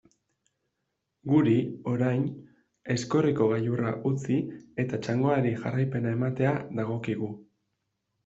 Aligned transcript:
Guri, 1.31 1.57
orain, 1.89 2.23
Aizkorriko 2.95 3.49
gailurra 3.51 3.93
utzi 4.11 4.37
eta 4.85 5.01
txangoari 5.05 5.51
jarraipena 5.65 6.17
ematea 6.21 6.57
dagokigu. 6.81 7.29